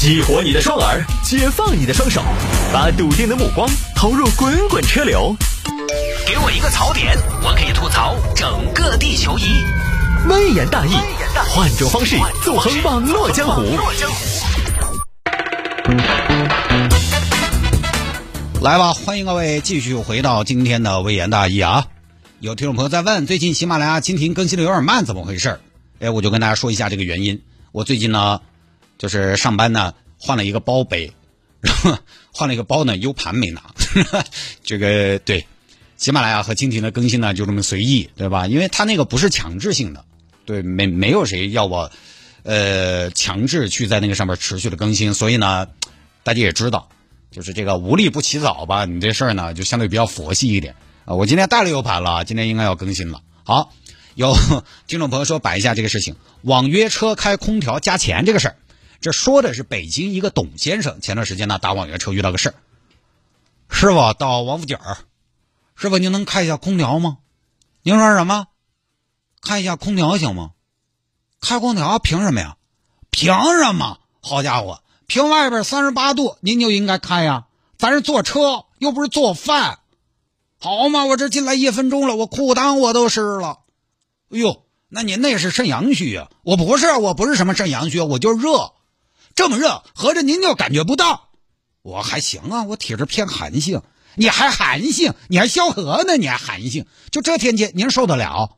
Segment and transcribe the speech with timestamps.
[0.00, 2.22] 激活你的双耳，解放你的双手，
[2.72, 5.34] 把笃定的目光投入滚滚车流。
[6.24, 9.42] 给我一个槽点，我可以吐槽整个地球仪。
[10.28, 10.92] 微言大义，
[11.50, 13.76] 换种方式纵横网络江湖。
[18.62, 21.86] 来吧，欢迎各位继续回到今天的微言大义啊！
[22.38, 25.58] 有听众朋友在问，最近喜马拉雅蜻蜓更新的有点慢，怎么回事？
[25.98, 27.42] 哎，我就跟大家说一下这个原因。
[27.72, 28.40] 我最近呢，
[28.98, 31.12] 就是上班呢换了一个包背，
[31.62, 31.96] 然后
[32.32, 33.62] 换了一个包呢，U 盘没拿。
[34.62, 35.46] 这个对，
[35.96, 38.46] 喜马拉雅和蜻蜓的更新呢就这么随意，对吧？
[38.46, 40.04] 因为它那个不是强制性的，
[40.44, 41.90] 对，没没有谁要我，
[42.42, 45.68] 呃，强制去在那个上面持续的更新，所以呢，
[46.22, 46.88] 大家也知道。
[47.30, 50.74] 就是这个无利不起早吧，你这事儿呢就相对比较佛系一点
[51.04, 51.14] 啊。
[51.14, 53.20] 我今天带了 U 盘了，今天应该要更新了。
[53.44, 53.70] 好，
[54.14, 54.34] 有
[54.86, 58.56] 听众朋友说摆一下这个事情，网约车开空调加钱这个事儿，
[59.00, 62.54] 这说的是北京一个董先生，前段时间呢打网约车遇到个事儿，
[63.68, 64.98] 师傅到王府井儿，
[65.76, 67.18] 师傅您能开一下空调吗？
[67.82, 68.48] 您说什么？
[69.40, 70.50] 开一下空调行吗？
[71.40, 72.56] 开空调凭什么呀？
[73.10, 73.32] 凭
[73.62, 73.98] 什么？
[74.20, 74.82] 好家伙！
[75.06, 77.46] 凭外边三十八度，您就应该开呀！
[77.78, 79.78] 咱是坐车，又不是做饭，
[80.58, 81.04] 好嘛？
[81.04, 83.60] 我这进来一分钟了，我裤裆我都湿了。
[84.30, 86.28] 哎呦，那您那是肾阳虚啊！
[86.42, 88.74] 我不是，我不是什么肾阳虚，我就热，
[89.38, 91.28] 这么热，合着您就感觉不到？
[91.82, 93.82] 我还行啊，我体质偏寒性，
[94.16, 96.16] 你还寒性，你还萧何呢？
[96.16, 98.56] 你还寒性，就这天气您受得了？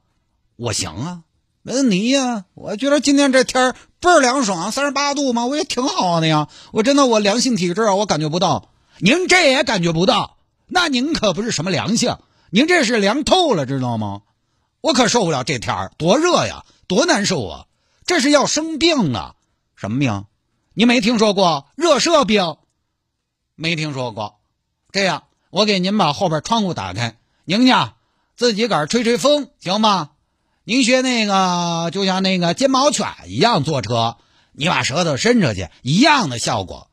[0.57, 1.21] 我行啊。
[1.61, 6.49] 那你呀，我觉得今天这天倍儿凉爽，三十八度嘛，我也挺好的呀。
[6.73, 8.71] 我真的我良性体质啊，我感觉不到。
[9.01, 12.17] 您这也感觉不到，那您可不是什么良性，
[12.49, 14.23] 您这是凉透了，知道吗？
[14.81, 17.67] 我可受不了这天，多热呀，多难受啊！
[18.07, 19.35] 这是要生病啊，
[19.77, 20.25] 什么病？
[20.73, 22.57] 你没听说过热射病？
[23.57, 24.39] 没听说过。
[24.93, 27.95] 这样，我给您把后边窗户打开，您呀
[28.37, 30.11] 自己个儿吹吹风，行吗？
[30.63, 34.19] 您学那个，就像那个金毛犬一样坐车，
[34.53, 36.89] 你把舌头伸出去，一样的效果，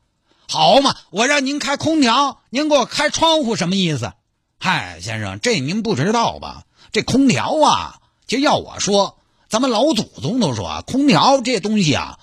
[0.49, 0.95] 好嘛？
[1.11, 4.13] 我让您开空调，您给我开窗户，什么意思？
[4.57, 6.63] 嗨，先生，这您不知道吧？
[6.91, 12.17] 这空调啊，就要我说，咱们老祖宗都说，空调这东西啊，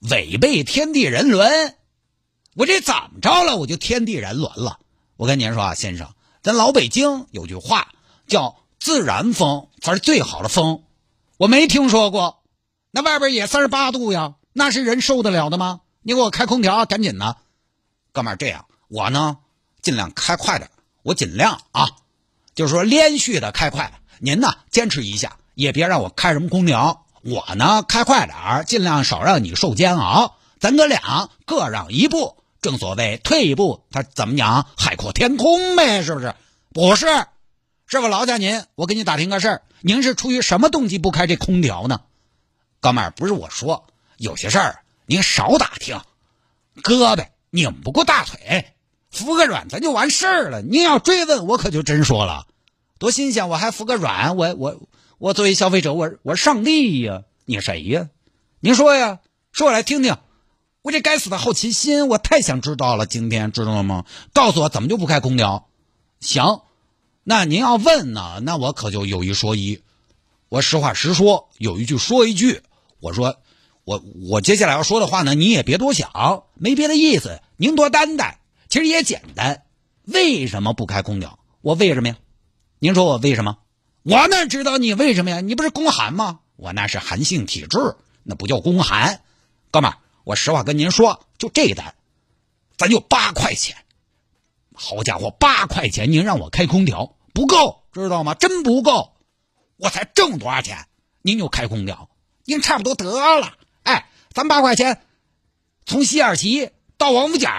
[0.00, 1.76] 违背天地人伦。
[2.54, 3.56] 我这怎么着了？
[3.56, 4.78] 我就天地人伦了？
[5.16, 7.88] 我跟您说啊，先生，咱老北京有句话
[8.26, 10.82] 叫“自然风才是最好的风”。
[11.38, 12.42] 我没听说过，
[12.90, 15.80] 那外边也三十八度呀，那是人受得了的吗？
[16.02, 17.36] 你给我开空调，赶紧的，
[18.12, 19.38] 哥们儿，这样我呢
[19.82, 20.70] 尽量开快点，
[21.02, 21.88] 我尽量啊，
[22.54, 24.00] 就是说连续的开快。
[24.20, 27.06] 您呢坚持一下，也别让我开什么空调。
[27.22, 30.36] 我呢开快点儿，尽量少让你受煎熬。
[30.60, 34.66] 咱哥俩各让一步，正所谓退一步，他怎么讲？
[34.76, 36.34] 海阔天空呗，是不是？
[36.72, 37.06] 不是。
[37.86, 42.00] 师傅劳驾您，我给你打听个事儿，您是出于什么动机不开这空调呢？
[42.80, 43.86] 哥们儿，不是我说，
[44.16, 46.00] 有些事儿您少打听，
[46.82, 48.74] 胳膊拧不过大腿，
[49.10, 50.60] 服个软咱就完事儿了。
[50.60, 52.46] 您要追问，我可就真说了，
[52.98, 53.48] 多新鲜！
[53.48, 54.80] 我还服个软，我我
[55.18, 57.24] 我作为消费者，我我是上帝呀！
[57.44, 58.08] 你谁呀？
[58.60, 59.18] 您说呀，
[59.50, 60.16] 说我来听听。
[60.80, 63.04] 我这该死的好奇心，我太想知道了。
[63.04, 64.04] 今天知道了吗？
[64.32, 65.68] 告诉我怎么就不开空调？
[66.20, 66.60] 行。
[67.24, 69.82] 那您要问呢，那我可就有一说一，
[70.48, 72.62] 我实话实说，有一句说一句。
[73.00, 73.40] 我说，
[73.82, 78.38] 我我接下来要说的话呢，你也别多想，没别的意思，您多担待。
[78.68, 79.64] 其实也简单，
[80.04, 81.40] 为什么不开空调？
[81.60, 82.16] 我为什么呀？
[82.78, 83.58] 您说我为什么？
[84.08, 85.42] 我哪知道你为什么呀？
[85.42, 86.40] 你不是宫寒吗？
[86.56, 89.20] 我那是寒性体质，那不叫宫寒。
[89.70, 89.92] 哥们，
[90.24, 91.94] 我实话跟您说，就这一单，
[92.78, 93.76] 咱就八块钱。
[94.72, 97.16] 好家伙，八块钱您让我开空调？
[97.34, 98.32] 不够，知道吗？
[98.32, 99.12] 真不够，
[99.76, 100.86] 我才挣多少钱？
[101.20, 102.08] 您就开空调，
[102.46, 103.58] 您差不多得了。
[103.82, 105.02] 哎，咱八块钱
[105.84, 107.50] 从西二旗到王府井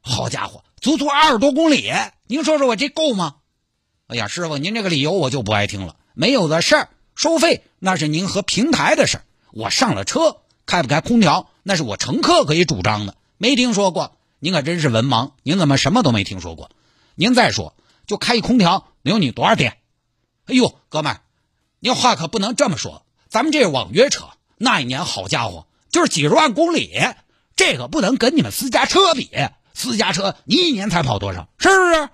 [0.00, 1.92] 好家伙，足足二十多公里。
[2.26, 3.36] 您说说我这够吗？
[4.10, 5.94] 哎呀，师傅，您这个理由我就不爱听了。
[6.14, 9.24] 没有的事儿，收费那是您和平台的事儿。
[9.52, 13.14] 我上了车，开不开空调那是我乘客可以主张的。
[13.38, 15.30] 没听说过，您可真是文盲。
[15.44, 16.70] 您怎么什么都没听说过？
[17.14, 17.76] 您再说。
[18.08, 19.78] 就开一空调能有你多少电？
[20.46, 21.20] 哎呦，哥们儿，
[21.78, 23.06] 您话可不能这么说。
[23.28, 24.24] 咱们这网约车
[24.56, 26.98] 那一年，好家伙，就是几十万公里，
[27.54, 29.30] 这个不能跟你们私家车比。
[29.72, 31.48] 私家车你一年才跑多少？
[31.58, 32.08] 是不是？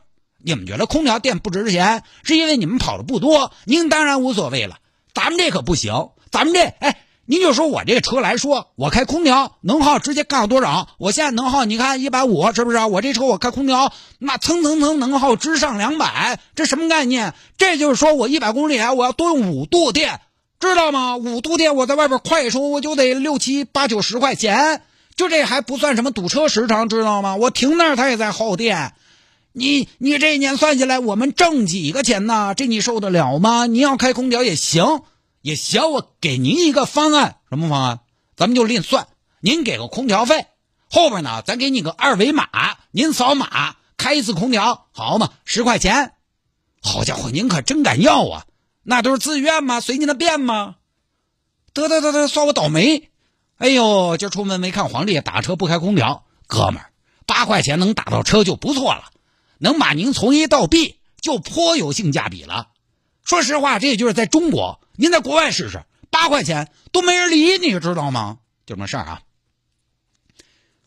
[0.46, 3.50] 你们觉得空调电不值钱，是因为你们跑的不多。
[3.64, 4.78] 您当然无所谓了。
[5.12, 10.86] 咱们这可不行，咱们这哎，您就说我这个车来说，我开空调能耗直接干到多少？
[10.98, 12.78] 我现在能耗你看一百五，是不是？
[12.78, 17.34] 我这车我开空调，那蹭蹭蹭能耗直上两百，这什么概念？
[17.58, 20.20] 这就是说我一百公里我要多用五度电，
[20.60, 21.16] 知道吗？
[21.16, 24.82] 五度电我在外边快充我就得六七八九十块钱，
[25.16, 27.34] 就这还不算什么堵车时长，知道吗？
[27.34, 28.92] 我停那儿它也在耗电。
[29.58, 32.52] 你你这一年算下来，我们挣几个钱呢？
[32.54, 33.64] 这你受得了吗？
[33.64, 35.00] 你要开空调也行。
[35.40, 38.00] 也行，我给您一个方案，什么方案？
[38.36, 39.08] 咱们就另算。
[39.40, 40.44] 您给个空调费，
[40.90, 42.46] 后边呢，咱给你个二维码，
[42.90, 46.12] 您扫码开一次空调，好嘛，十块钱。
[46.82, 48.44] 好家伙，您可真敢要啊！
[48.82, 49.80] 那都是自愿吗？
[49.80, 50.74] 随您的便吗？
[51.72, 53.08] 得得得得，算我倒霉。
[53.56, 56.90] 哎呦，今儿出门没看黄历，打车不开空调，哥们儿，
[57.24, 59.04] 八块钱能打到车就不错了，
[59.58, 62.68] 能把您从 A 到 B 就颇有性价比了。
[63.24, 64.80] 说实话，这也就是在中国。
[64.94, 68.38] 您在国外试试，八块钱都没人理你，知道吗？
[68.64, 69.22] 就这么事儿啊。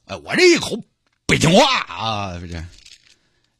[0.05, 0.81] 哎，我这一口
[1.25, 2.65] 北京话啊，不是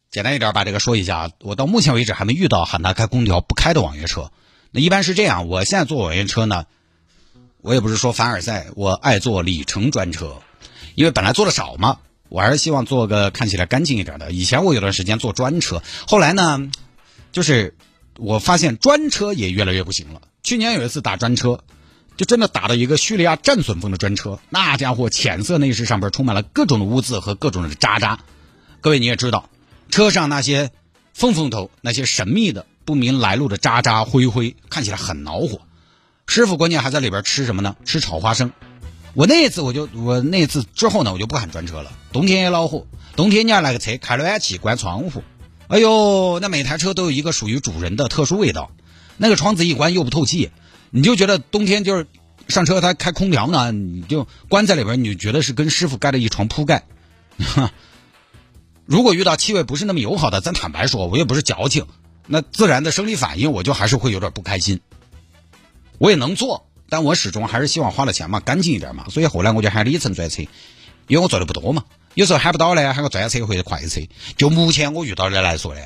[0.10, 1.30] 简单一点把这个说一下。
[1.42, 4.32] 我到目前为止还没遇到喊他开空调不开的网约车。
[4.72, 6.66] 那一般是这样，我现在坐网约车呢，
[7.62, 10.42] 我也不是说凡尔赛，我爱坐里程专车，
[10.96, 12.00] 因为本来坐的少嘛，
[12.30, 14.32] 我还是希望坐个看起来干净一点的。
[14.32, 16.70] 以前我有段时间坐专车，后来呢，
[17.32, 17.76] 就是
[18.18, 20.22] 我发现专车也越来越不行了。
[20.44, 21.64] 去年有一次打专车，
[22.16, 28.20] 就真的打到一个叙利亚战损风的专车，那家伙浅色内饰上边充满了各种的污渍和各种的渣渣。
[28.82, 29.50] 各位你也知道，
[29.90, 30.72] 车上那些
[31.14, 35.62] 缝缝头、那些神秘的不明来路的渣渣灰灰，看起来很恼火。
[36.28, 37.76] 师傅关键还在里边吃什么呢？
[37.86, 38.52] 吃炒花生。
[39.14, 41.92] 我那一次我就我那一次之后呢，我就不喊专车了。
[42.12, 42.86] 冬天也恼火，
[43.16, 45.24] 冬天你要那个车开暖气、关窗户，
[45.68, 48.72] 哎呦，那每台车都有一个属于主人的特殊味道。
[49.18, 50.52] 那个窗子一关又不透气，
[50.92, 52.08] 你就觉得冬天就是
[52.48, 56.86] 上车他开空调呢，你就关在里边，你就觉得是跟师傅盖了一床铺盖。
[58.86, 61.86] 如果遇到气味不是那么友好的，咱坦白说，我也不是矫情，
[62.28, 64.80] 那自然的生理反应我就还是会有点不开心。
[65.98, 69.06] 我也能做，但我始终还是希望花了钱嘛，干净一点嘛。
[69.10, 70.42] 所以后来我就喊里程专车，
[71.08, 71.84] 因为我坐的不多嘛，
[72.16, 74.02] 有时候喊不到呢，喊个专车或者快车。
[74.38, 75.82] 就目前我遇到的来说呢。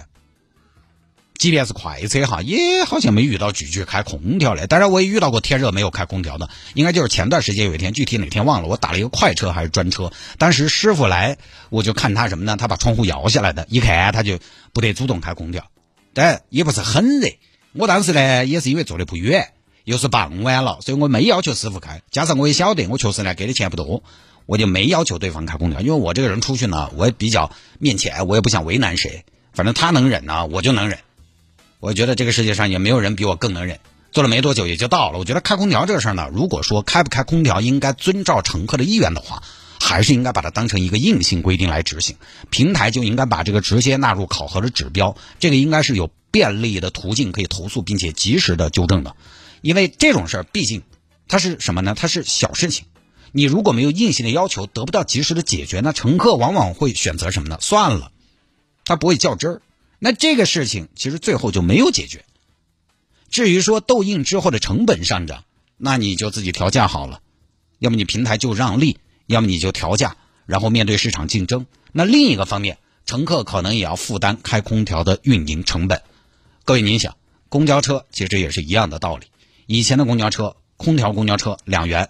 [1.39, 4.65] 即便是快车哈，也好像没遇到拒绝开空调的。
[4.67, 8.67] 当然，我也遇到过天热没有开空调的，应该就是前段时间有一天，具体哪天忘了。
[8.69, 11.37] 我打了一个快车还是专车，当时师傅来，
[11.69, 12.55] 我就看他什么呢？
[12.55, 14.39] 他把窗户摇下来的，一看他就
[14.73, 15.65] 不得主动开空调，
[16.13, 17.27] 但也不是很热。
[17.73, 19.52] 我当时呢，也是因为坐的不远，
[19.83, 22.01] 又是傍晚了，所以我没要求师傅开。
[22.11, 24.03] 加上我也晓得，我确实呢给的钱不多，
[24.45, 29.25] 我就没要求对方开空调，因为我这个人出去呢，我也比较面前，我也不想为难谁。
[29.53, 30.99] 反正他能忍呢，我就能忍。
[31.79, 33.79] 我觉得这个世界上也没有人比我更能忍。
[34.11, 35.19] 坐了没多久也就到了。
[35.19, 39.43] 我觉得开空调这个事儿呢，如果说开不开空调应该遵照乘客的意愿的话，
[39.79, 42.15] 还是应该把它当成一个硬性规定来执行。
[42.49, 49.15] 平台就应该把这个直接纳入考核的指标，这个应该是有便利的途径可以投诉并且及时的纠正的。
[49.63, 50.83] 因为这种事儿毕竟
[51.29, 51.95] 它是什么呢？
[51.97, 52.85] 它是小事情。
[53.31, 57.57] 你如果没有硬性的要求，得不到及时的解决，那乘客往往会选择什么呢？
[57.61, 58.11] 算了，
[58.83, 59.61] 他不会较真儿。
[59.99, 62.25] 那这个事情其实最后就没有解决。
[63.29, 65.45] 至于说痘印之后的成本上涨，
[65.77, 67.21] 那你就自己调价好了，
[67.79, 71.65] 要么你平台就让利，要么你就调价，然后面对市场竞争。
[71.93, 76.01] 那另一个方面，乘客可能也要负担开空调的运营成本。
[76.65, 77.15] 各位您想，
[77.49, 79.27] 公交车其实也是一样的道理。
[79.65, 82.09] 以前的公交车，空调公交车两元，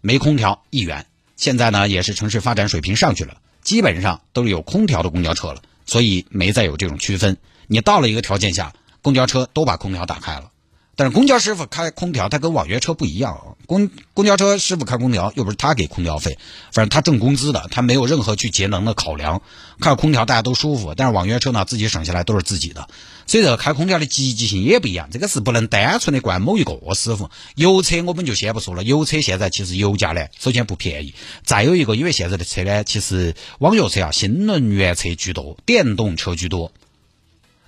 [0.00, 1.06] 没空调一元。
[1.36, 5.62] 现在呢，也是城市发展水平上去了，基本上都是有空调的公交车了。
[5.86, 7.36] 所以没再有这种区分。
[7.66, 10.50] 你到了一个条件下，公交车都把空调打开了。
[10.96, 13.56] 但是公交师傅开空调，他跟网约车不一样。
[13.66, 16.38] 公公交车师傅开空调，又不是他给空调费，
[16.70, 19.42] 反正他挣工资的，他没有任何去节能的考量。
[19.80, 22.88] 开空调大家都舒服，但是网约车呢，自己省下来都是自己的。
[23.26, 25.08] 所以这个开空调的积极性也不一样。
[25.10, 27.30] 这个是不能单纯的怪某一个师傅。
[27.56, 31.14] 油车我们就先不说了，油车现在其实油价呢，首先不便宜。
[31.42, 36.70] 再有一个，因为现在的车呢，其实网约车啊，新能源车居多，电动车居多。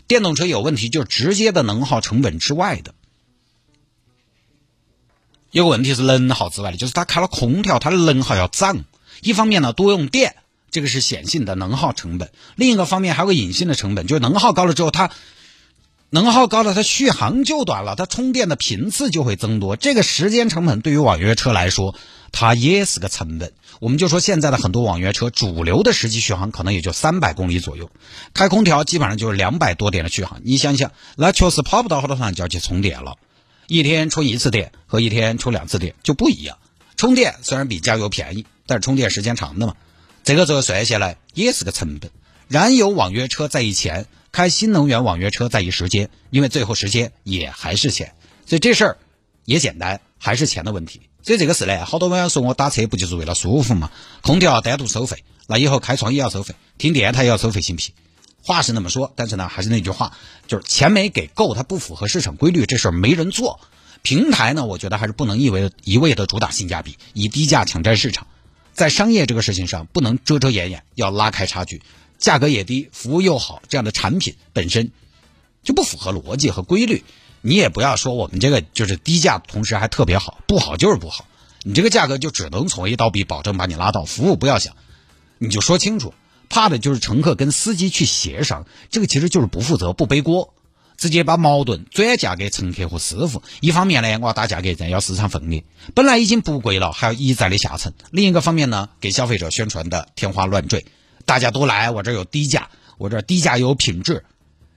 [0.06, 2.94] 电动车有问题，就直接的能耗成本之外的。
[5.56, 8.84] 有个问题是能耗之外的，就是它开了空调，它的能耗要涨。
[9.22, 10.36] 一方面呢，多用电，
[10.70, 15.10] 这个是显性的能耗成本；另一个方面还有个隐性的成本，就是能耗高了之后，它
[16.10, 19.76] 能耗高了，它续航就短了，它充电的频次就会增多。
[19.76, 21.94] 这个时间成本对于网约车来说，
[22.32, 23.54] 它也是个成本。
[23.80, 27.88] 我们就说现在的很多网约车，主流的实际续航可能也就三百公里左右，
[28.34, 30.42] 开空调基本上就是两百多点的续航。
[30.44, 33.16] 你想想，那确实跑不到好多趟就要去充电了。
[33.68, 36.58] 一天充一次电和一天充两次电就不一样。
[36.96, 39.74] 充电虽然比加油便宜，但是充电时间长的嘛，
[40.24, 42.10] 这个最后算下来也是个成本。
[42.48, 48.14] 燃油网约车在意钱，开新能源网约车在意时间，因为最后时间也还是钱。
[48.46, 48.98] 所以这事儿
[49.44, 51.00] 也简单，还是钱的问题。
[51.22, 53.90] 所以这个事呢，好多网友说我打车不就是为了舒服嘛？
[54.22, 57.92] 空调单独收费，那以后开窗也要收费，听电台也要收费，行不行？
[58.46, 63.58] 话是那么说，但是呢，还是那句话，就是钱没给够，它不符合市场规律，这事儿没人做。
[64.02, 68.28] 平台呢，我觉得还是不能一味一味的主打性价比，以低价抢占市场。
[68.72, 71.82] 在商业这个事情上，不能遮遮掩掩，要拉开差距，
[72.18, 74.92] 价格也低，服务又好，这样的产品本身
[75.64, 77.02] 就不符合逻辑和规律。
[77.40, 81.26] 你也不要说我们这个就是低价，同时还特别好，不好就是不好。
[81.64, 84.76] 你这个价格就只能从 A 到 B，保证把你拉到，服务不要想，
[85.38, 86.14] 你就说清楚。
[86.48, 90.54] 怕的就是乘客跟司机去协商，这个其实就是不负责、不背锅，
[90.96, 93.42] 直接把矛盾转嫁给乘客和师傅。
[93.60, 95.62] 一方面呢，我要打价格战，要市场份额，
[95.94, 100.86] 本来已经不贵了，还要一再的下沉；另一个方面呢，给消费者宣传的天花乱坠，
[101.24, 104.24] 大家都来，我这有低价，我这低价有品质，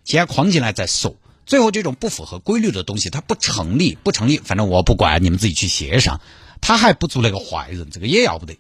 [0.04, 1.16] 先框进来再说。
[1.46, 6.22] 最后这种不符合规律的东西，它不成立，不成立，反正我不管，你们自己去协商。
[6.62, 8.58] 他还不做那个坏人，这个也要不得。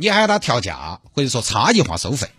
[0.00, 2.30] 你喊他调价，或者说差异化收费，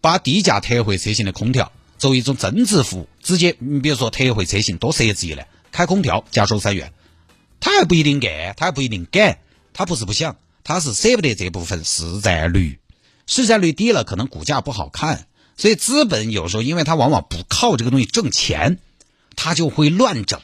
[0.00, 6.94] 把低价特惠车型的空调作为一种增值服务，直接你比如说特惠车型多设置一类，开空调加收三元，
[7.60, 9.40] 他还不一定干，他还不一定敢，
[9.74, 12.78] 他不是不想，他是舍不得这部分市占率，
[13.26, 15.26] 市占率低了，可能股价不好看，
[15.58, 18.78] 所以资本有时候因为他往往不靠这个东西挣钱，
[19.36, 20.40] 他就会乱整。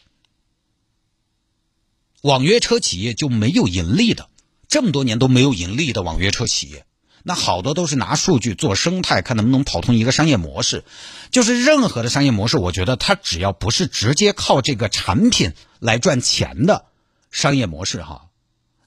[2.20, 4.28] 网约车企业就没有盈利的。
[4.76, 6.84] 这么多年都没有盈利的网约车企业，
[7.22, 10.84] 那好多都是拿数据做生态，看能不能跑通一个商业模式。
[11.30, 16.84] 就是任何的商业模式，我觉得它只要不是直接靠这个产品来赚钱的
[17.30, 18.26] 商业模式，哈，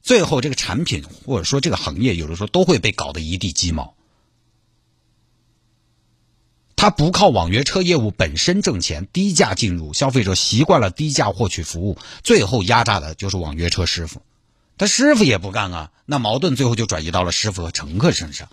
[0.04, 3.96] 最后这个产品或者说这个行业，有的时候都会被搞得一地鸡毛。
[6.76, 14.22] 它不靠网约车业务本身挣钱，低价进入，消费者习惯了低价获取服务，最后压榨的就是网约车师傅。
[14.80, 18.50] 他师傅也不干啊，那矛盾最后就转移到了师傅和乘客身上，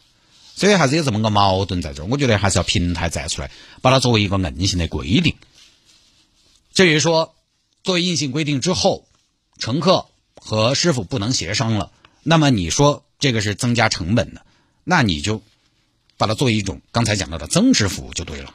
[0.56, 2.06] 所以还是有这么个矛盾在这儿。
[2.06, 5.36] 我觉得还是要平台站出来，把它作为一个硬性的规定。
[6.74, 7.34] 至于说
[7.84, 9.06] 作为硬性规定之后，
[9.56, 11.92] 乘客和师傅不能协商了，
[12.24, 14.44] 那么你说这个是增加成本的，
[14.82, 15.42] 那你就
[16.16, 18.52] 把它作为一种刚才讲到的增值服务就对了。